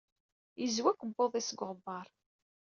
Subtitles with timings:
[0.61, 2.07] Yezwi akebbuḍ-is seg uɣebbar.